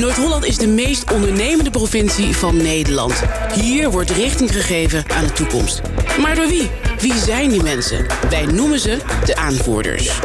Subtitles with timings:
[0.00, 3.22] Noord-Holland is de meest ondernemende provincie van Nederland.
[3.54, 5.80] Hier wordt richting gegeven aan de toekomst.
[6.20, 6.70] Maar door wie?
[6.98, 8.06] Wie zijn die mensen?
[8.30, 10.20] Wij noemen ze de aanvoerders.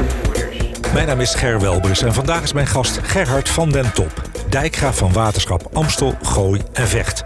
[0.93, 4.21] Mijn naam is Ger Welbers en vandaag is mijn gast Gerhard van den Top.
[4.49, 7.21] Dijkgraaf van waterschap Amstel, Gooi en Vecht.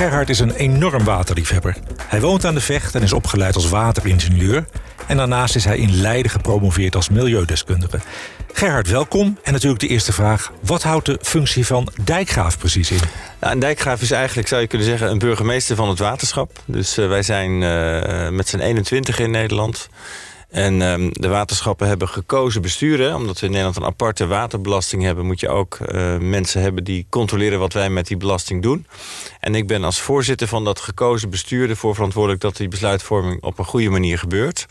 [0.00, 1.76] Gerhard is een enorm waterliefhebber.
[2.02, 4.64] Hij woont aan de Vecht en is opgeleid als wateringenieur.
[5.06, 7.98] En daarnaast is hij in Leiden gepromoveerd als milieudeskundige.
[8.52, 9.38] Gerhard, welkom.
[9.42, 10.52] En natuurlijk de eerste vraag.
[10.60, 13.00] Wat houdt de functie van dijkgraaf precies in?
[13.40, 16.62] Nou, een dijkgraaf is eigenlijk, zou je kunnen zeggen, een burgemeester van het waterschap.
[16.64, 19.88] Dus uh, wij zijn uh, met z'n 21 in Nederland.
[20.50, 23.14] En um, de waterschappen hebben gekozen besturen.
[23.14, 25.26] Omdat we in Nederland een aparte waterbelasting hebben...
[25.26, 28.86] moet je ook uh, mensen hebben die controleren wat wij met die belasting doen.
[29.40, 31.70] En ik ben als voorzitter van dat gekozen bestuur...
[31.70, 34.66] ervoor verantwoordelijk dat die besluitvorming op een goede manier gebeurt.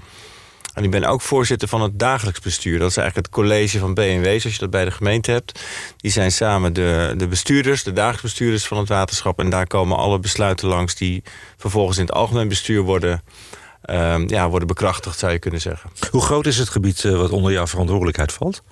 [0.73, 2.80] En ik ben ook voorzitter van het dagelijks bestuur.
[2.80, 5.59] Dat is eigenlijk het college van BNW, zoals je dat bij de gemeente hebt.
[5.98, 9.40] Die zijn samen de, de bestuurders, de dagelijks bestuurders van het waterschap.
[9.40, 11.23] En daar komen alle besluiten langs die
[11.58, 13.22] vervolgens in het algemeen bestuur worden
[14.27, 15.89] ja, worden bekrachtigd, zou je kunnen zeggen.
[16.11, 18.63] Hoe groot is het gebied uh, wat onder jouw verantwoordelijkheid valt?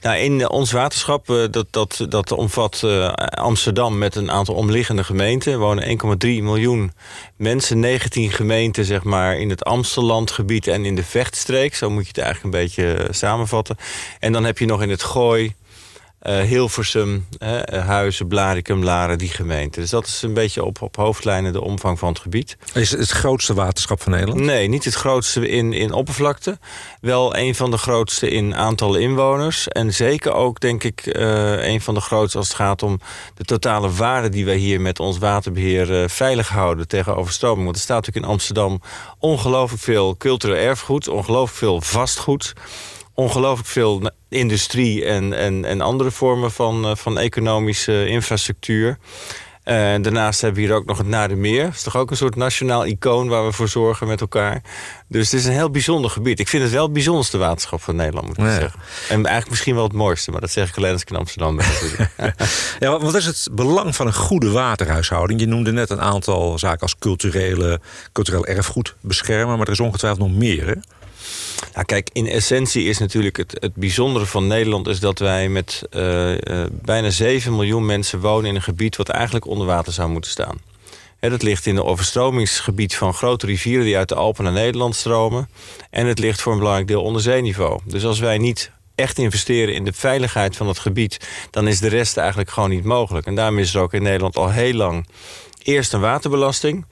[0.00, 5.04] Nou, in ons waterschap, uh, dat, dat, dat omvat uh, Amsterdam met een aantal omliggende
[5.04, 5.52] gemeenten.
[5.52, 6.92] Er wonen 1,3 miljoen
[7.36, 11.74] mensen, 19 gemeenten zeg maar, in het Amstellandgebied en in de Vechtstreek.
[11.74, 13.76] Zo moet je het eigenlijk een beetje samenvatten.
[14.20, 15.54] En dan heb je nog in het Gooi,
[16.30, 19.80] Hilversum, uh, Huizen, Blarikum, Laren, die gemeente.
[19.80, 22.56] Dus dat is een beetje op, op hoofdlijnen de omvang van het gebied.
[22.74, 24.40] Is het het grootste waterschap van Nederland?
[24.40, 26.58] Nee, niet het grootste in, in oppervlakte.
[27.00, 29.68] Wel een van de grootste in aantallen inwoners.
[29.68, 33.00] En zeker ook, denk ik, uh, een van de grootste als het gaat om
[33.34, 34.28] de totale waarde...
[34.28, 37.64] die wij hier met ons waterbeheer veilig houden tegen overstroming.
[37.64, 38.80] Want er staat natuurlijk in Amsterdam
[39.18, 41.08] ongelooflijk veel cultureel erfgoed...
[41.08, 42.54] ongelooflijk veel vastgoed
[43.16, 48.98] ongelooflijk veel industrie en, en, en andere vormen van, uh, van economische infrastructuur.
[49.68, 51.64] Uh, daarnaast hebben we hier ook nog het Nadermeer.
[51.64, 54.62] Dat is toch ook een soort nationaal icoon waar we voor zorgen met elkaar.
[55.08, 56.40] Dus het is een heel bijzonder gebied.
[56.40, 58.54] Ik vind het wel het bijzonderste waterschap van Nederland, moet ik ja.
[58.54, 58.80] zeggen.
[59.08, 61.56] En eigenlijk misschien wel het mooiste, maar dat zeg ik alleen als ik in Amsterdam
[61.56, 61.66] ben.
[62.78, 65.40] ja, wat is het belang van een goede waterhuishouding?
[65.40, 67.80] Je noemde net een aantal zaken als culturele,
[68.12, 70.74] cultureel erfgoed beschermen, maar er is ongetwijfeld nog meer, hè?
[71.74, 74.88] Nou, kijk, in essentie is natuurlijk het, het bijzondere van Nederland...
[74.88, 76.38] is dat wij met uh, uh,
[76.70, 78.96] bijna 7 miljoen mensen wonen in een gebied...
[78.96, 80.58] wat eigenlijk onder water zou moeten staan.
[81.18, 83.84] He, dat ligt in het overstromingsgebied van grote rivieren...
[83.84, 85.48] die uit de Alpen naar Nederland stromen.
[85.90, 87.80] En het ligt voor een belangrijk deel onder zeeniveau.
[87.84, 91.26] Dus als wij niet echt investeren in de veiligheid van het gebied...
[91.50, 93.26] dan is de rest eigenlijk gewoon niet mogelijk.
[93.26, 95.06] En daarom is er ook in Nederland al heel lang
[95.66, 96.84] eerst een waterbelasting...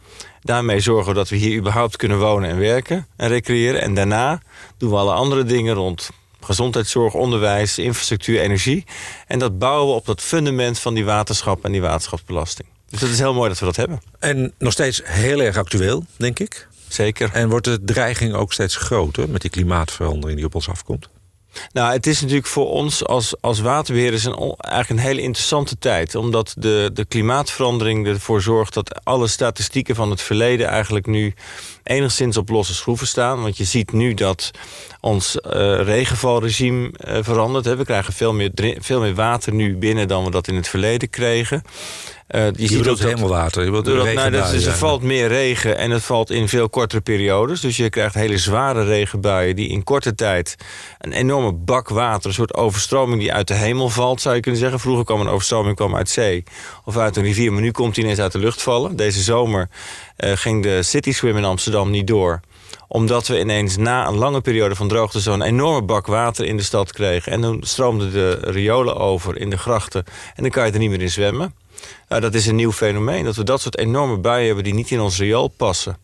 [0.45, 3.81] Daarmee zorgen we dat we hier überhaupt kunnen wonen en werken en recreëren.
[3.81, 4.41] En daarna
[4.79, 8.85] doen we alle andere dingen rond gezondheidszorg, onderwijs, infrastructuur, energie.
[9.27, 12.69] En dat bouwen we op dat fundament van die waterschap en die waterschapsbelasting.
[12.89, 14.03] Dus dat is heel mooi dat we dat hebben.
[14.19, 16.69] En nog steeds heel erg actueel, denk ik.
[16.89, 17.31] Zeker.
[17.33, 21.09] En wordt de dreiging ook steeds groter met die klimaatverandering die op ons afkomt?
[21.73, 26.15] Nou, het is natuurlijk voor ons als, als waterbeheerders een, eigenlijk een hele interessante tijd.
[26.15, 31.35] Omdat de, de klimaatverandering ervoor zorgt dat alle statistieken van het verleden eigenlijk nu
[31.83, 33.43] enigszins op losse schroeven staan.
[33.43, 34.51] Want je ziet nu dat
[35.01, 35.51] ons uh,
[35.83, 37.65] regenvalregime uh, verandert.
[37.65, 37.77] Hè.
[37.77, 41.11] We krijgen veel meer, veel meer water nu binnen dan we dat in het verleden
[41.11, 41.63] kregen.
[42.31, 43.65] Uh, je, je ziet ook hemelwater.
[43.65, 46.69] Je wilt dat, nou, dat is, er valt meer regen en het valt in veel
[46.69, 47.61] kortere periodes.
[47.61, 50.57] Dus je krijgt hele zware regenbuien die in korte tijd...
[50.99, 54.21] een enorme bak water, een soort overstroming die uit de hemel valt...
[54.21, 54.81] zou je kunnen zeggen.
[54.81, 56.45] Vroeger kwam een overstroming kwam uit zee
[56.85, 57.53] of uit een rivier...
[57.53, 58.97] maar nu komt die ineens uit de lucht vallen.
[58.97, 59.69] Deze zomer
[60.19, 62.41] uh, ging de City Swim in Amsterdam niet door
[62.89, 65.21] omdat we ineens na een lange periode van droogte...
[65.21, 67.33] zo'n enorme bak water in de stad kregen.
[67.33, 70.05] En toen stroomden de riolen over in de grachten.
[70.35, 71.55] En dan kan je er niet meer in zwemmen.
[72.09, 73.25] Nou, dat is een nieuw fenomeen.
[73.25, 75.97] Dat we dat soort enorme buien hebben die niet in ons riool passen.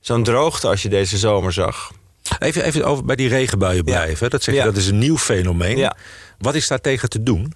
[0.00, 1.90] Zo'n droogte als je deze zomer zag.
[2.38, 4.24] Even, even over bij die regenbuien blijven.
[4.24, 4.28] Ja.
[4.28, 4.66] Dat zeg je, ja.
[4.66, 5.76] dat is een nieuw fenomeen.
[5.76, 5.96] Ja.
[6.38, 7.52] Wat is daar tegen te doen?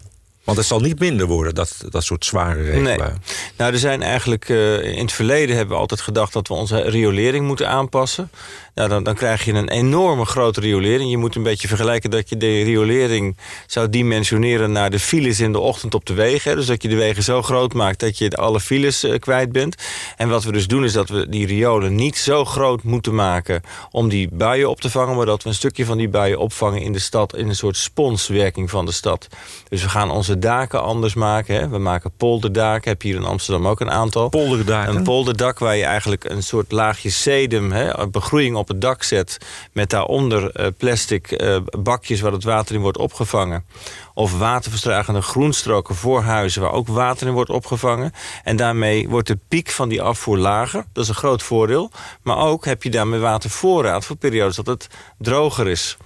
[0.48, 2.98] Want het zal niet minder worden, dat, dat soort zware regenbuien.
[2.98, 3.08] Nee.
[3.56, 4.48] Nou, er zijn eigenlijk...
[4.48, 6.32] Uh, in het verleden hebben we altijd gedacht...
[6.32, 8.30] dat we onze riolering moeten aanpassen.
[8.74, 11.10] Nou, dan, dan krijg je een enorme grote riolering.
[11.10, 13.36] Je moet een beetje vergelijken dat je de riolering
[13.66, 14.72] zou dimensioneren...
[14.72, 16.56] naar de files in de ochtend op de wegen.
[16.56, 19.82] Dus dat je de wegen zo groot maakt dat je alle files uh, kwijt bent.
[20.16, 23.62] En wat we dus doen is dat we die riolen niet zo groot moeten maken...
[23.90, 25.16] om die buien op te vangen...
[25.16, 27.36] maar dat we een stukje van die buien opvangen in de stad...
[27.36, 29.28] in een soort sponswerking van de stad.
[29.68, 31.54] Dus we gaan onze de daken anders maken.
[31.54, 31.68] Hè.
[31.68, 32.90] We maken polderdaken.
[32.90, 34.28] Heb je hier in Amsterdam ook een aantal.
[34.28, 34.96] Polderdaken?
[34.96, 39.38] Een polderdak waar je eigenlijk een soort laagje sedum, hè, begroeiing op het dak zet.
[39.72, 43.64] Met daaronder uh, plastic uh, bakjes waar het water in wordt opgevangen.
[44.14, 48.12] Of waterverstragende groenstroken voor huizen waar ook water in wordt opgevangen.
[48.44, 50.84] En daarmee wordt de piek van die afvoer lager.
[50.92, 51.90] Dat is een groot voordeel.
[52.22, 54.88] Maar ook heb je daarmee watervoorraad voor periodes dat het
[55.18, 55.96] droger is.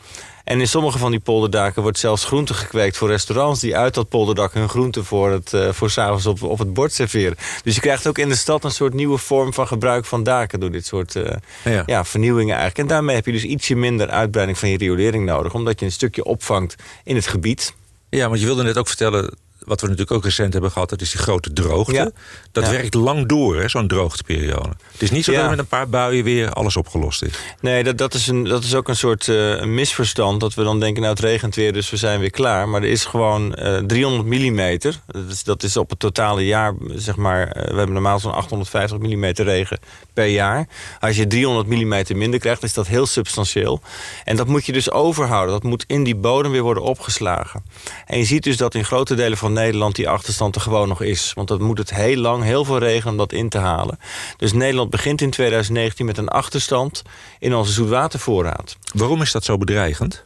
[0.45, 3.61] En in sommige van die polderdaken wordt zelfs groente gekweekt voor restaurants...
[3.61, 6.93] die uit dat polderdak hun groente voor, het, uh, voor s'avonds op, op het bord
[6.93, 7.37] serveren.
[7.65, 10.61] Dus je krijgt ook in de stad een soort nieuwe vorm van gebruik van daken...
[10.61, 11.25] door dit soort uh,
[11.65, 11.83] ja.
[11.87, 12.05] ja.
[12.05, 12.79] vernieuwingen eigenlijk.
[12.79, 15.55] En daarmee heb je dus ietsje minder uitbreiding van je riolering nodig...
[15.55, 16.75] omdat je een stukje opvangt
[17.05, 17.75] in het gebied.
[18.09, 21.01] Ja, want je wilde net ook vertellen wat we natuurlijk ook recent hebben gehad, dat
[21.01, 22.13] is die grote droogte.
[22.53, 24.73] Dat werkt lang door, zo'n droogteperiode.
[24.93, 27.33] Het is niet zo dat met een paar buien weer alles opgelost is.
[27.61, 30.41] Nee, dat, dat, is, een, dat is ook een soort uh, misverstand.
[30.41, 32.69] Dat we dan denken, nou het regent weer, dus we zijn weer klaar.
[32.69, 34.79] Maar er is gewoon uh, 300 mm.
[35.07, 37.47] Dat is, dat is op het totale jaar, zeg maar...
[37.47, 39.79] Uh, we hebben normaal zo'n 850 mm regen
[40.13, 40.69] per jaar.
[41.01, 43.81] Als je 300 mm minder krijgt, is dat heel substantieel.
[44.25, 45.55] En dat moet je dus overhouden.
[45.55, 47.65] Dat moet in die bodem weer worden opgeslagen.
[48.07, 51.03] En je ziet dus dat in grote delen van Nederland die achterstand er gewoon nog
[51.03, 51.33] is.
[51.35, 53.99] Want dat moet het heel lang, heel veel regen om dat in te halen.
[54.37, 57.03] Dus Nederland begint in 2019 met een achterstand
[57.39, 58.77] in onze zoetwatervoorraad.
[58.95, 60.25] Waarom is dat zo bedreigend?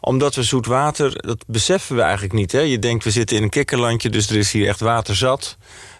[0.00, 2.52] Omdat we zoetwater, dat beseffen we eigenlijk niet.
[2.52, 2.60] Hè?
[2.60, 5.56] Je denkt, we zitten in een kikkerlandje, dus er is hier echt water zat.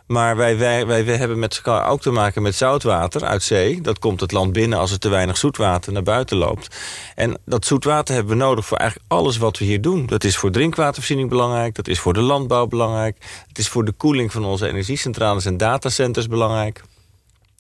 [0.09, 3.81] Maar wij, wij, hebben met elkaar ook te maken met zoutwater uit zee.
[3.81, 6.77] Dat komt het land binnen als er te weinig zoetwater naar buiten loopt.
[7.15, 10.07] En dat zoetwater hebben we nodig voor eigenlijk alles wat we hier doen.
[10.07, 11.75] Dat is voor drinkwatervoorziening belangrijk.
[11.75, 13.17] Dat is voor de landbouw belangrijk.
[13.49, 16.83] Het is voor de koeling van onze energiecentrales en datacenters belangrijk.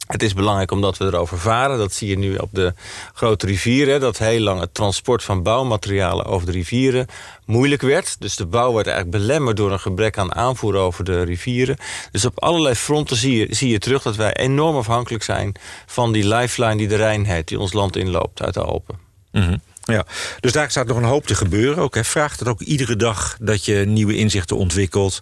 [0.08, 1.78] Het is belangrijk omdat we erover varen.
[1.78, 2.75] Dat zie je nu op de
[3.14, 4.00] grote rivieren.
[4.00, 7.06] Dat heel lang het transport van bouwmaterialen over de rivieren
[7.44, 8.16] moeilijk werd.
[8.19, 11.76] Dus de bouw werd eigenlijk belemmerd door een gebrek aan aanvoer over de rivieren.
[12.10, 15.55] Dus op allerlei fronten zie je, zie je terug dat wij enorm afhankelijk zijn...
[15.87, 18.99] van die lifeline die de Rijn heet, die ons land inloopt uit de Alpen.
[19.32, 20.06] Mm Ja,
[20.40, 21.82] dus daar staat nog een hoop te gebeuren.
[21.82, 22.05] Ook, hè.
[22.05, 25.20] Vraagt het ook iedere dag dat je nieuwe inzichten ontwikkelt...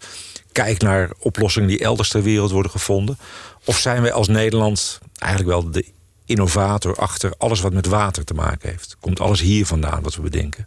[0.52, 3.18] Kijk naar oplossingen die elders ter wereld worden gevonden.
[3.66, 8.34] Of zijn wij als Nederland eigenlijk wel de innovator achter alles wat met water te
[8.34, 8.96] maken heeft?
[9.00, 10.66] Komt alles hier vandaan wat we bedenken?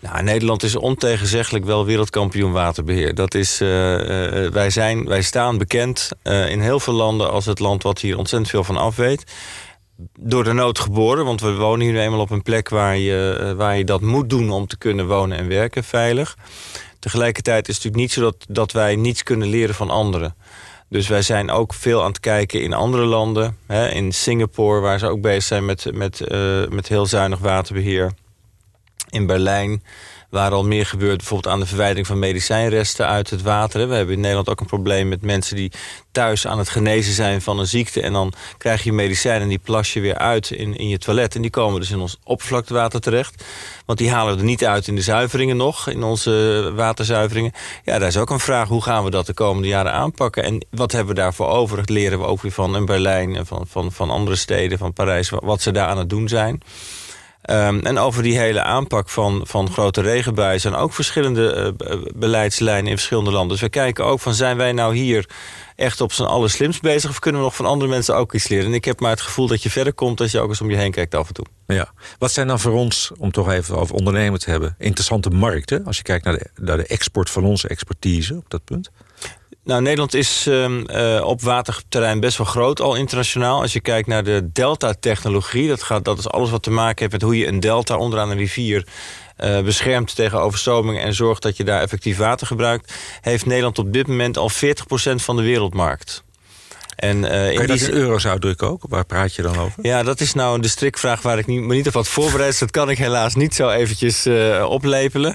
[0.00, 3.14] Nou, Nederland is ontegenzeggelijk wel wereldkampioen waterbeheer.
[3.14, 7.44] Dat is, uh, uh, wij, zijn, wij staan bekend uh, in heel veel landen als
[7.44, 9.24] het land wat hier ontzettend veel van af weet.
[10.18, 13.54] Door de nood geboren, want we wonen hier nu eenmaal op een plek waar je,
[13.56, 16.36] waar je dat moet doen om te kunnen wonen en werken veilig.
[16.98, 20.34] Tegelijkertijd is het natuurlijk niet zo dat, dat wij niets kunnen leren van anderen.
[20.94, 23.56] Dus wij zijn ook veel aan het kijken in andere landen.
[23.66, 28.12] Hè, in Singapore, waar ze ook bezig zijn met, met, uh, met heel zuinig waterbeheer.
[29.10, 29.82] In Berlijn,
[30.34, 31.16] waar al meer gebeurt...
[31.16, 33.88] bijvoorbeeld aan de verwijdering van medicijnresten uit het water.
[33.88, 35.72] We hebben in Nederland ook een probleem met mensen die
[36.12, 38.00] thuis aan het genezen zijn van een ziekte...
[38.00, 41.34] en dan krijg je medicijnen en die plas je weer uit in, in je toilet.
[41.34, 43.44] En die komen dus in ons oppervlaktewater terecht.
[43.86, 47.52] Want die halen we er niet uit in de zuiveringen nog, in onze waterzuiveringen.
[47.84, 50.44] Ja, daar is ook een vraag, hoe gaan we dat de komende jaren aanpakken?
[50.44, 51.76] En wat hebben we daarvoor over?
[51.76, 54.92] Dat leren we ook weer van in Berlijn en van, van, van andere steden, van
[54.92, 55.30] Parijs...
[55.30, 56.62] wat ze daar aan het doen zijn.
[57.50, 60.60] Um, en over die hele aanpak van, van grote regenbuien...
[60.60, 63.48] zijn ook verschillende uh, beleidslijnen in verschillende landen.
[63.48, 65.28] Dus we kijken ook van, zijn wij nou hier
[65.76, 67.10] echt op zijn allerslimst bezig...
[67.10, 68.66] of kunnen we nog van andere mensen ook iets leren?
[68.66, 70.20] En ik heb maar het gevoel dat je verder komt...
[70.20, 71.46] als je ook eens om je heen kijkt af en toe.
[71.66, 71.92] Ja.
[72.18, 74.74] Wat zijn dan voor ons, om toch even over ondernemen te hebben...
[74.78, 78.64] interessante markten, als je kijkt naar de, naar de export van onze expertise op dat
[78.64, 78.90] punt?
[79.64, 83.60] Nou, Nederland is uh, op waterterrein best wel groot al internationaal.
[83.60, 85.68] Als je kijkt naar de delta-technologie...
[85.68, 88.30] Dat, gaat, dat is alles wat te maken heeft met hoe je een delta onderaan
[88.30, 88.86] een rivier...
[89.44, 92.94] Uh, beschermt tegen overstromingen en zorgt dat je daar effectief water gebruikt...
[93.20, 94.54] heeft Nederland op dit moment al 40%
[95.14, 96.24] van de wereldmarkt.
[96.96, 98.82] En, uh, Kan je in dat in euro's uitdrukken ook?
[98.88, 99.86] Waar praat je dan over?
[99.86, 102.50] Ja, dat is nou de strikvraag waar ik niet, me niet op had voorbereid.
[102.50, 105.34] Dus dat kan ik helaas niet zo eventjes uh, oplepelen.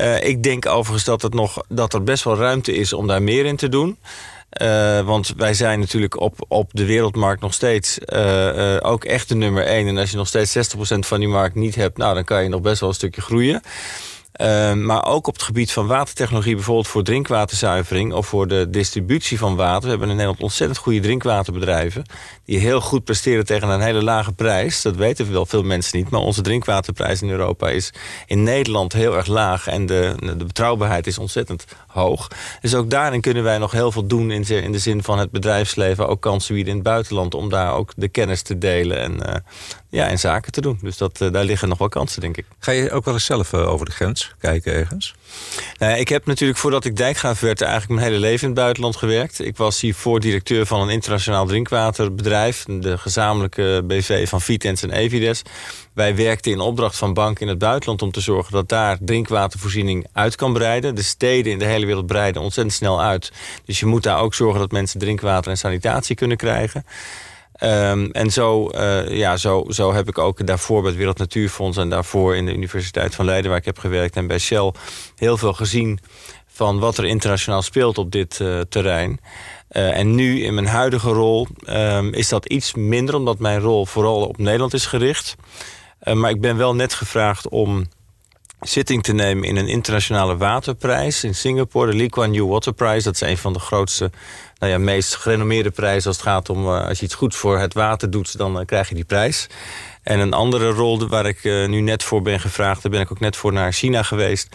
[0.00, 3.22] Uh, ik denk overigens dat, het nog, dat er best wel ruimte is om daar
[3.22, 3.98] meer in te doen.
[4.62, 9.28] Uh, want wij zijn natuurlijk op, op de wereldmarkt nog steeds uh, uh, ook echt
[9.28, 9.88] de nummer één.
[9.88, 11.96] En als je nog steeds 60% van die markt niet hebt...
[11.96, 13.62] nou, dan kan je nog best wel een stukje groeien.
[14.40, 19.38] Uh, maar ook op het gebied van watertechnologie, bijvoorbeeld voor drinkwaterzuivering of voor de distributie
[19.38, 19.82] van water.
[19.82, 22.04] We hebben in Nederland ontzettend goede drinkwaterbedrijven
[22.44, 24.82] die heel goed presteren tegen een hele lage prijs.
[24.82, 27.92] Dat weten wel veel mensen niet, maar onze drinkwaterprijs in Europa is
[28.26, 32.28] in Nederland heel erg laag en de, de betrouwbaarheid is ontzettend hoog.
[32.60, 35.30] Dus ook daarin kunnen wij nog heel veel doen in, in de zin van het
[35.30, 39.12] bedrijfsleven, ook kansen bieden in het buitenland om daar ook de kennis te delen en
[39.12, 39.34] uh,
[39.96, 40.78] ja, en zaken te doen.
[40.82, 42.44] Dus dat, uh, daar liggen nog wel kansen, denk ik.
[42.58, 44.34] Ga je ook wel eens zelf uh, over de grens?
[44.38, 45.14] kijken ergens?
[45.78, 48.96] Nou, ik heb natuurlijk voordat ik dijkgraaf werd eigenlijk mijn hele leven in het buitenland
[48.96, 49.44] gewerkt.
[49.44, 52.64] Ik was hiervoor directeur van een internationaal drinkwaterbedrijf.
[52.64, 55.42] De gezamenlijke BV van Vitens en Evides.
[55.92, 60.06] Wij werkten in opdracht van banken in het buitenland om te zorgen dat daar drinkwatervoorziening
[60.12, 60.94] uit kan breiden.
[60.94, 63.32] De steden in de hele wereld breiden ontzettend snel uit.
[63.64, 66.84] Dus je moet daar ook zorgen dat mensen drinkwater en sanitatie kunnen krijgen.
[67.62, 71.76] Um, en zo, uh, ja, zo, zo heb ik ook daarvoor bij het Wereld Natuurfonds...
[71.76, 74.16] en daarvoor in de Universiteit van Leiden waar ik heb gewerkt...
[74.16, 74.72] en bij Shell
[75.16, 75.98] heel veel gezien
[76.46, 79.20] van wat er internationaal speelt op dit uh, terrein.
[79.70, 83.14] Uh, en nu in mijn huidige rol um, is dat iets minder...
[83.14, 85.34] omdat mijn rol vooral op Nederland is gericht.
[86.12, 87.86] maar ik ben wel net gevraagd om
[88.60, 91.90] zitting te nemen in een internationale waterprijs in Singapore.
[91.90, 93.02] De Lee Kuan Yew Water Prize.
[93.02, 94.10] Dat is een van de grootste,
[94.58, 96.66] nou ja, meest gerenommeerde prijzen als het gaat om...
[96.66, 99.46] Uh, als je iets goed voor het water doet, dan uh, krijg je die prijs.
[100.02, 102.82] En een andere rol waar ik uh, nu net voor ben gevraagd...
[102.82, 104.48] daar ben ik ook net voor naar China geweest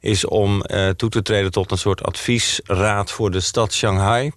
[0.00, 4.32] is om uh, toe te treden tot een soort adviesraad voor de stad Shanghai.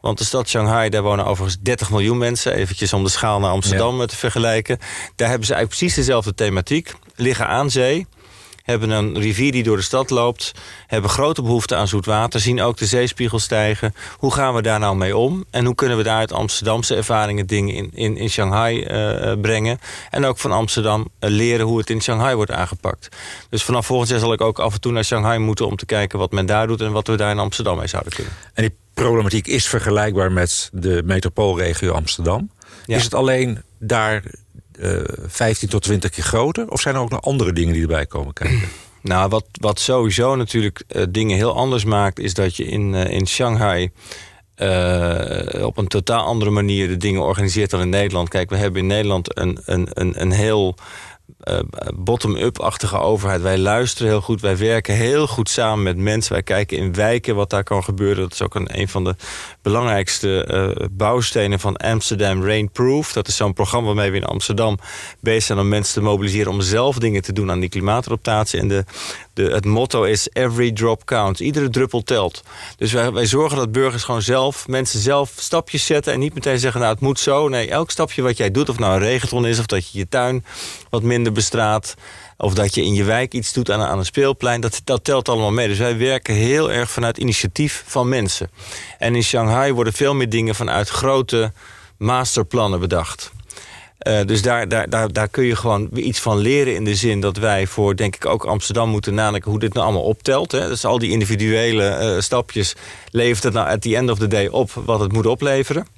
[0.00, 2.54] Want de stad Shanghai, daar wonen overigens 30 miljoen mensen.
[2.54, 4.06] Eventjes om de schaal naar Amsterdam ja.
[4.06, 4.78] te vergelijken.
[5.16, 6.94] Daar hebben ze eigenlijk precies dezelfde thematiek.
[7.14, 8.06] Liggen aan zee
[8.70, 10.52] hebben een rivier die door de stad loopt...
[10.86, 13.94] hebben grote behoefte aan zoet water, zien ook de zeespiegel stijgen.
[14.16, 15.44] Hoe gaan we daar nou mee om?
[15.50, 19.78] En hoe kunnen we daar uit Amsterdamse ervaringen dingen in, in, in Shanghai uh, brengen?
[20.10, 23.08] En ook van Amsterdam uh, leren hoe het in Shanghai wordt aangepakt.
[23.50, 25.66] Dus vanaf volgend jaar zal ik ook af en toe naar Shanghai moeten...
[25.66, 28.12] om te kijken wat men daar doet en wat we daar in Amsterdam mee zouden
[28.12, 28.32] kunnen.
[28.54, 32.50] En die problematiek is vergelijkbaar met de metropoolregio Amsterdam.
[32.86, 32.96] Ja.
[32.96, 34.22] Is het alleen daar
[35.26, 36.70] 15 tot 20 keer groter?
[36.70, 38.68] Of zijn er ook nog andere dingen die erbij komen kijken?
[39.02, 42.18] Nou, wat, wat sowieso natuurlijk uh, dingen heel anders maakt...
[42.18, 43.90] is dat je in, uh, in Shanghai
[45.62, 48.28] op een totaal andere manier de dingen organiseert dan in Nederland.
[48.28, 50.76] Kijk, we hebben in Nederland een, een, een, een heel
[51.94, 53.40] bottom-up-achtige overheid.
[53.42, 56.32] Wij luisteren heel goed, wij werken heel goed samen met mensen.
[56.32, 58.22] Wij kijken in wijken wat daar kan gebeuren.
[58.22, 59.14] Dat is ook een, een van de
[59.68, 60.48] belangrijkste
[60.78, 63.12] uh, bouwstenen van Amsterdam Rainproof.
[63.12, 64.78] Dat is zo'n programma waarmee we in Amsterdam
[65.20, 66.52] bezig zijn om mensen te mobiliseren...
[66.52, 68.60] om zelf dingen te doen aan die klimaatadaptatie.
[68.60, 68.84] En de,
[69.32, 71.40] de, het motto is every drop counts.
[71.40, 72.42] Iedere druppel telt.
[72.76, 76.12] Dus wij, wij zorgen dat burgers gewoon zelf, mensen zelf stapjes zetten...
[76.12, 77.48] en niet meteen zeggen, nou het moet zo.
[77.48, 79.58] Nee, elk stapje wat jij doet, of nou een regenton is...
[79.58, 80.44] of dat je je tuin
[80.90, 81.94] wat minder bestraat...
[82.38, 84.60] of dat je in je wijk iets doet aan, aan een speelplein...
[84.60, 85.68] Dat, dat telt allemaal mee.
[85.68, 88.50] Dus wij werken heel erg vanuit initiatief van mensen.
[88.98, 91.52] En in Shanghai worden veel meer dingen vanuit grote
[91.96, 93.32] masterplannen bedacht.
[94.02, 97.20] Uh, dus daar, daar, daar, daar kun je gewoon iets van leren in de zin
[97.20, 100.52] dat wij voor, denk ik, ook Amsterdam moeten nadenken hoe dit nou allemaal optelt.
[100.52, 100.68] Hè.
[100.68, 102.74] Dus al die individuele uh, stapjes
[103.10, 105.97] levert het nou at the end of the day op wat het moet opleveren.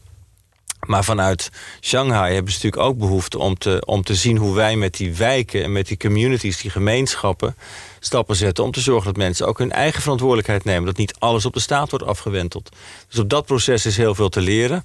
[0.90, 4.76] Maar vanuit Shanghai hebben ze natuurlijk ook behoefte om te, om te zien hoe wij
[4.76, 7.56] met die wijken en met die communities, die gemeenschappen,
[8.00, 10.84] stappen zetten om te zorgen dat mensen ook hun eigen verantwoordelijkheid nemen.
[10.84, 12.70] Dat niet alles op de staat wordt afgewenteld.
[13.08, 14.84] Dus op dat proces is heel veel te leren.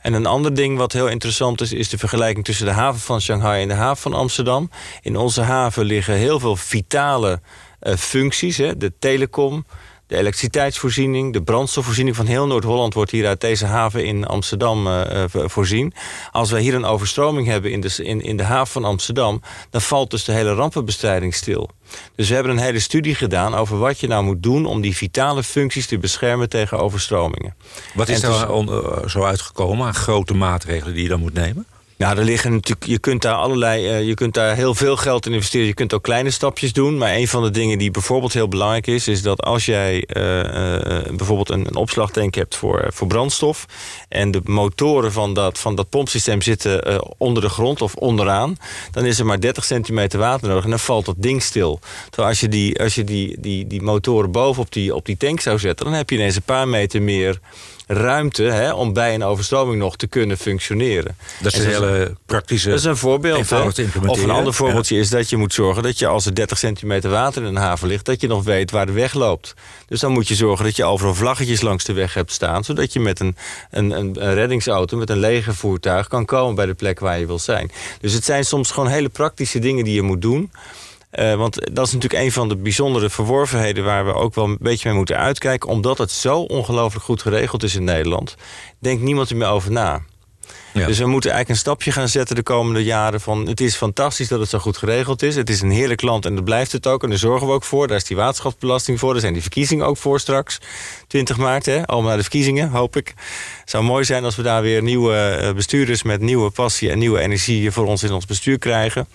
[0.00, 3.20] En een ander ding wat heel interessant is, is de vergelijking tussen de haven van
[3.20, 4.70] Shanghai en de haven van Amsterdam.
[5.02, 7.40] In onze haven liggen heel veel vitale
[7.82, 8.56] uh, functies.
[8.56, 9.66] Hè, de telecom,
[10.06, 15.24] de elektriciteitsvoorziening, de brandstofvoorziening van heel Noord-Holland wordt hier uit deze haven in Amsterdam uh,
[15.28, 15.92] voorzien.
[16.30, 19.80] Als wij hier een overstroming hebben in de, in, in de haven van Amsterdam, dan
[19.80, 21.70] valt dus de hele rampenbestrijding stil.
[22.16, 24.96] Dus we hebben een hele studie gedaan over wat je nou moet doen om die
[24.96, 27.54] vitale functies te beschermen tegen overstromingen.
[27.94, 31.66] Wat is er dus, zo uitgekomen aan grote maatregelen die je dan moet nemen?
[32.04, 35.26] Nou, er liggen natuurlijk, je kunt daar allerlei, uh, je kunt daar heel veel geld
[35.26, 35.66] in investeren.
[35.66, 36.98] Je kunt ook kleine stapjes doen.
[36.98, 40.36] Maar een van de dingen die bijvoorbeeld heel belangrijk is, is dat als jij uh,
[40.36, 43.66] uh, bijvoorbeeld een, een opslagtank hebt voor, voor brandstof.
[44.08, 48.56] En de motoren van dat, van dat pompsysteem zitten onder de grond of onderaan.
[48.90, 51.80] Dan is er maar 30 centimeter water nodig en dan valt dat ding stil.
[52.04, 55.16] Terwijl als je die, als je die, die, die motoren boven op die, op die
[55.16, 57.40] tank zou zetten, dan heb je ineens een paar meter meer
[57.86, 61.16] ruimte hè, om bij een overstroming nog te kunnen functioneren.
[61.40, 61.93] Dat is een hele
[62.26, 62.68] praktische.
[62.68, 63.52] Dat is een voorbeeld.
[64.06, 65.00] Of een ander voorbeeldje ja.
[65.00, 67.88] is dat je moet zorgen dat je als er 30 centimeter water in een haven
[67.88, 69.54] ligt, dat je nog weet waar de weg loopt.
[69.86, 72.92] Dus dan moet je zorgen dat je overal vlaggetjes langs de weg hebt staan, zodat
[72.92, 73.36] je met een,
[73.70, 77.38] een, een, een reddingsauto, met een legervoertuig kan komen bij de plek waar je wil
[77.38, 77.70] zijn.
[78.00, 80.50] Dus het zijn soms gewoon hele praktische dingen die je moet doen.
[81.18, 83.84] Uh, want dat is natuurlijk een van de bijzondere verworvenheden...
[83.84, 85.68] waar we ook wel een beetje mee moeten uitkijken.
[85.68, 88.36] Omdat het zo ongelooflijk goed geregeld is in Nederland...
[88.78, 90.02] denkt niemand er meer over na.
[90.72, 93.46] Dus we moeten eigenlijk een stapje gaan zetten de komende jaren van...
[93.46, 95.36] het is fantastisch dat het zo goed geregeld is.
[95.36, 97.02] Het is een heerlijk land en dat blijft het ook.
[97.02, 97.86] En daar zorgen we ook voor.
[97.88, 99.12] Daar is die waterschapsbelasting voor.
[99.12, 100.60] Daar zijn die verkiezingen ook voor straks.
[101.06, 101.86] 20 maart, hè?
[101.86, 103.14] allemaal naar de verkiezingen, hoop ik.
[103.60, 106.02] Het zou mooi zijn als we daar weer nieuwe bestuurders...
[106.02, 109.06] met nieuwe passie en nieuwe energie voor ons in ons bestuur krijgen.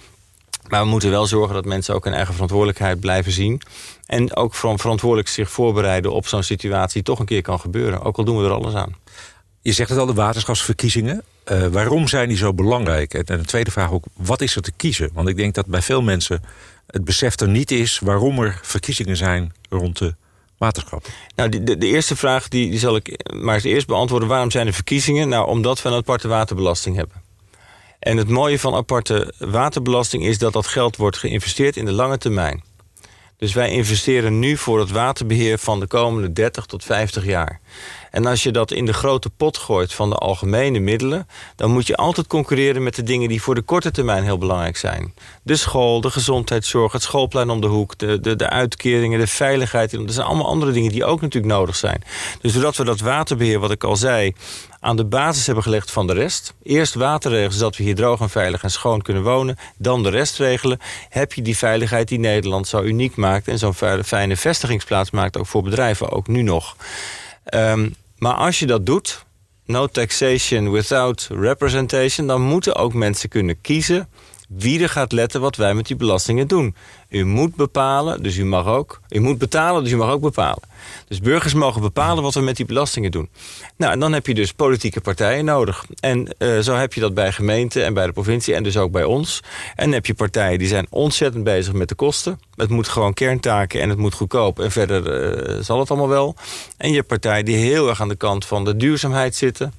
[0.69, 3.61] Maar we moeten wel zorgen dat mensen ook hun eigen verantwoordelijkheid blijven zien.
[4.05, 8.01] En ook verantwoordelijk zich voorbereiden op zo'n situatie die toch een keer kan gebeuren.
[8.01, 8.95] Ook al doen we er alles aan.
[9.61, 11.23] Je zegt het al, de waterschapsverkiezingen.
[11.51, 13.13] Uh, waarom zijn die zo belangrijk?
[13.13, 15.09] En de tweede vraag ook, wat is er te kiezen?
[15.13, 16.43] Want ik denk dat bij veel mensen
[16.87, 17.99] het besef er niet is...
[17.99, 20.15] waarom er verkiezingen zijn rond de
[20.57, 21.07] waterschap.
[21.35, 24.27] Nou, de, de, eerste vraag die, zal ik maar eerst beantwoorden.
[24.27, 25.29] Waarom zijn er verkiezingen?
[25.29, 27.21] Nou, omdat we een aparte waterbelasting hebben.
[27.99, 32.17] En het mooie van aparte waterbelasting is dat dat geld wordt geïnvesteerd in de lange
[32.17, 32.63] termijn.
[33.37, 37.59] Dus wij investeren nu voor het waterbeheer van de komende 30 tot 50 jaar.
[38.11, 41.27] En als je dat in de grote pot gooit van de algemene middelen...
[41.55, 44.77] dan moet je altijd concurreren met de dingen die voor de korte termijn heel belangrijk
[44.77, 45.13] zijn.
[45.43, 47.97] De school, de gezondheidszorg, het schoolplein om de hoek...
[47.97, 49.91] de, de, de uitkeringen, de veiligheid.
[49.91, 52.03] Dat zijn allemaal andere dingen die ook natuurlijk nodig zijn.
[52.41, 54.33] Dus doordat we dat waterbeheer, wat ik al zei
[54.79, 56.53] aan de basis hebben gelegd van de rest.
[56.63, 59.57] Eerst waterregels, zodat we hier droog en veilig en schoon kunnen wonen.
[59.77, 60.79] Dan de rest regelen.
[61.09, 63.47] Heb je die veiligheid die Nederland zo uniek maakt...
[63.47, 63.73] en zo'n
[64.03, 66.75] fijne vestigingsplaats maakt, ook voor bedrijven, ook nu nog.
[67.55, 69.25] Um, maar als je dat doet,
[69.65, 72.27] no taxation without representation...
[72.27, 74.09] dan moeten ook mensen kunnen kiezen
[74.49, 76.75] wie er gaat letten wat wij met die belastingen doen.
[77.09, 78.99] U moet bepalen, dus u mag ook.
[79.09, 80.61] U moet betalen, dus u mag ook bepalen.
[81.07, 83.29] Dus burgers mogen bepalen wat we met die belastingen doen.
[83.77, 85.85] Nou, en dan heb je dus politieke partijen nodig.
[85.99, 88.91] En uh, zo heb je dat bij gemeenten en bij de provincie en dus ook
[88.91, 89.43] bij ons.
[89.75, 92.39] En dan heb je partijen die zijn ontzettend bezig met de kosten.
[92.55, 94.59] Het moet gewoon kerntaken en het moet goedkoop.
[94.59, 96.35] En verder uh, zal het allemaal wel.
[96.77, 99.73] En je hebt partijen die heel erg aan de kant van de duurzaamheid zitten.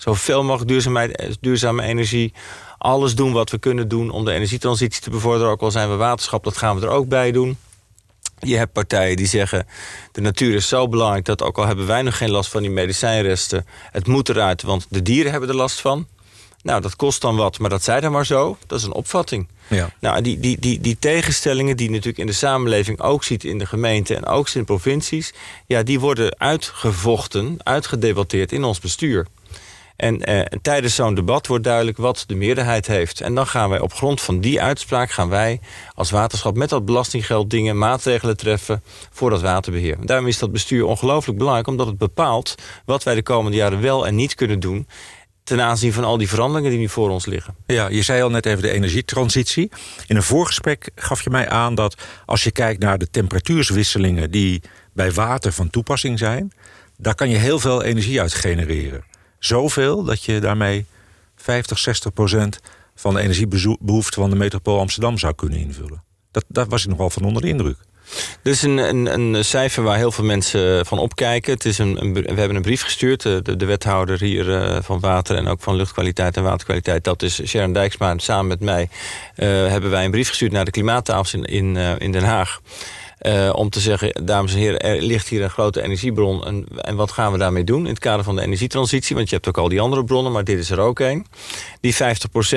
[0.00, 2.32] Zoveel mogelijk duurzaamheid, duurzame energie
[2.78, 5.52] alles doen wat we kunnen doen om de energietransitie te bevorderen.
[5.52, 7.56] Ook al zijn we waterschap, dat gaan we er ook bij doen.
[8.38, 9.66] Je hebt partijen die zeggen...
[10.12, 12.70] de natuur is zo belangrijk dat ook al hebben wij nog geen last van die
[12.70, 13.66] medicijnresten...
[13.90, 16.06] het moet eruit, want de dieren hebben er last van.
[16.62, 18.56] Nou, dat kost dan wat, maar dat zij dan maar zo.
[18.66, 19.48] Dat is een opvatting.
[19.68, 19.90] Ja.
[20.00, 23.58] Nou, die, die, die, die tegenstellingen die je natuurlijk in de samenleving ook ziet in
[23.58, 24.14] de gemeente...
[24.16, 25.32] en ook in de provincies...
[25.66, 29.26] ja, die worden uitgevochten, uitgedebatteerd in ons bestuur.
[30.00, 33.20] En eh, tijdens zo'n debat wordt duidelijk wat de meerderheid heeft.
[33.20, 35.10] En dan gaan wij op grond van die uitspraak...
[35.10, 35.60] gaan wij
[35.94, 38.82] als waterschap met dat belastinggeld dingen, maatregelen treffen...
[39.10, 39.96] voor dat waterbeheer.
[40.06, 41.68] daarom is dat bestuur ongelooflijk belangrijk...
[41.68, 42.54] omdat het bepaalt
[42.84, 44.86] wat wij de komende jaren wel en niet kunnen doen
[45.44, 47.54] ten aanzien van al die veranderingen die nu voor ons liggen.
[47.66, 49.70] Ja, je zei al net even de energietransitie.
[50.06, 51.94] In een voorgesprek gaf je mij aan dat
[52.26, 54.30] als je kijkt naar de temperatuurswisselingen...
[54.30, 56.52] die bij water van toepassing zijn...
[56.96, 59.09] daar kan je heel veel energie uit genereren
[59.40, 60.86] zoveel dat je daarmee
[61.36, 62.60] 50, 60 procent
[62.94, 66.02] van de energiebehoefte van de metropool Amsterdam zou kunnen invullen.
[66.30, 67.76] Dat, daar was ik nogal van onder de indruk.
[68.42, 71.52] Is een, een, een, cijfer waar heel veel mensen van opkijken.
[71.52, 73.22] Het is een, we hebben een brief gestuurd.
[73.22, 77.04] De, de wethouder hier uh, van water en ook van luchtkwaliteit en waterkwaliteit.
[77.04, 78.14] Dat is Sharon Dijksma.
[78.16, 78.88] Samen met mij
[79.34, 82.60] hebben wij een brief gestuurd naar de klimaattafels in, in, in Den Haag.
[83.22, 86.44] Uh, om te zeggen, dames en heren, er ligt hier een grote energiebron.
[86.44, 89.16] En, en wat gaan we daarmee doen in het kader van de energietransitie?
[89.16, 91.26] Want je hebt ook al die andere bronnen, maar dit is er ook een.
[91.80, 91.96] Die 50%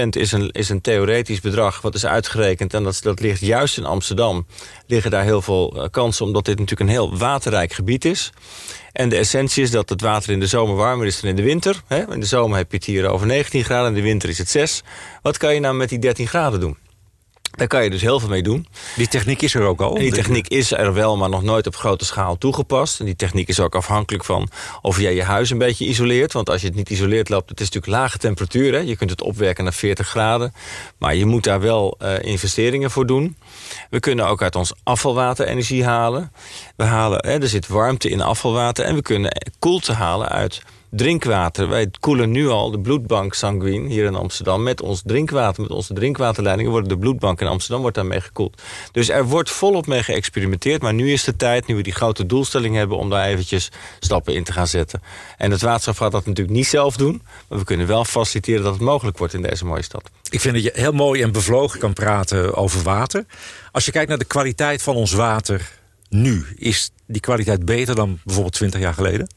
[0.10, 2.73] is een, is een theoretisch bedrag wat is uitgerekend.
[2.73, 4.45] En dat, dat ligt juist in Amsterdam.
[4.88, 8.32] Liggen daar heel veel uh, kansen, omdat dit natuurlijk een heel waterrijk gebied is.
[8.91, 11.43] En de essentie is dat het water in de zomer warmer is dan in de
[11.43, 11.82] winter.
[12.10, 14.49] In de zomer heb je het hier over 19 graden, in de winter is het
[14.49, 14.84] 6.
[15.21, 16.78] Wat kan je nou met die 13 graden doen?
[17.56, 18.68] Daar kan je dus heel veel mee doen.
[18.96, 19.94] Die techniek is er ook al?
[19.94, 23.00] die techniek is er wel, maar nog nooit op grote schaal toegepast.
[23.00, 24.50] En die techniek is ook afhankelijk van
[24.82, 26.34] of jij je huis een beetje isoleert.
[26.34, 28.74] Want als je het niet isoleert loopt, het is natuurlijk lage temperatuur.
[28.74, 28.80] Hè?
[28.80, 30.54] Je kunt het opwerken naar 40 graden.
[30.98, 33.38] Maar je moet daar wel uh, investeringen voor doen.
[33.89, 36.32] We kunnen ook uit ons afvalwater energie halen.
[36.76, 38.86] We halen hè, er zit warmte in afvalwater.
[38.86, 40.62] En we kunnen koelte halen uit
[40.95, 41.69] drinkwater.
[41.69, 44.63] Wij koelen nu al de bloedbank sanguine hier in Amsterdam...
[44.63, 46.71] met ons drinkwater, met onze drinkwaterleidingen...
[46.71, 48.62] worden de bloedbank in Amsterdam wordt daarmee gekoeld.
[48.91, 50.82] Dus er wordt volop mee geëxperimenteerd.
[50.82, 52.97] Maar nu is de tijd, nu we die grote doelstelling hebben...
[52.97, 55.01] om daar eventjes stappen in te gaan zetten.
[55.38, 57.21] En het waterschap gaat dat natuurlijk niet zelf doen...
[57.47, 60.10] maar we kunnen wel faciliteren dat het mogelijk wordt in deze mooie stad.
[60.29, 63.25] Ik vind dat je heel mooi en bevlogen kan praten over water.
[63.71, 65.71] Als je kijkt naar de kwaliteit van ons water
[66.10, 66.45] nu...
[66.56, 69.27] is die kwaliteit beter dan bijvoorbeeld 20 jaar geleden?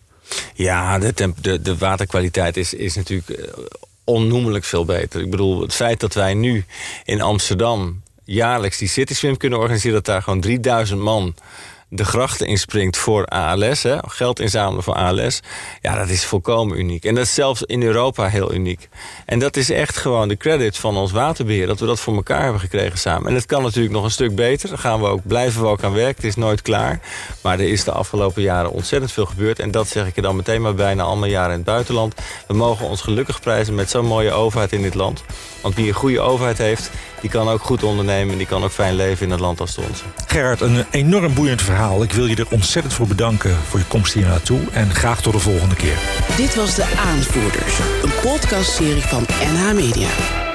[0.54, 3.58] Ja, de, de, de waterkwaliteit is, is natuurlijk eh,
[4.04, 5.20] onnoemelijk veel beter.
[5.20, 6.64] Ik bedoel, het feit dat wij nu
[7.04, 9.94] in Amsterdam jaarlijks die City Swim kunnen organiseren...
[9.94, 11.34] dat daar gewoon 3000 man
[11.96, 15.40] de grachten inspringt voor ALS, hè, geld inzamelen voor ALS,
[15.80, 17.04] ja, dat is volkomen uniek.
[17.04, 18.88] En dat is zelfs in Europa heel uniek.
[19.26, 22.42] En dat is echt gewoon de credit van ons waterbeheer, dat we dat voor elkaar
[22.42, 23.28] hebben gekregen samen.
[23.28, 25.82] En het kan natuurlijk nog een stuk beter, daar gaan we ook, blijven we ook
[25.82, 27.00] aan werken, het is nooit klaar.
[27.42, 30.36] Maar er is de afgelopen jaren ontzettend veel gebeurd en dat zeg ik er dan
[30.36, 32.14] meteen maar bijna allemaal jaren in het buitenland.
[32.46, 35.24] We mogen ons gelukkig prijzen met zo'n mooie overheid in dit land.
[35.66, 38.38] Want wie een goede overheid heeft, die kan ook goed ondernemen...
[38.38, 40.04] die kan ook fijn leven in een land als het onze.
[40.26, 42.02] Gerard, een enorm boeiend verhaal.
[42.02, 44.60] Ik wil je er ontzettend voor bedanken voor je komst hier naartoe.
[44.72, 45.98] En graag tot de volgende keer.
[46.36, 50.45] Dit was De Aanvoerders, een podcastserie van NH Media.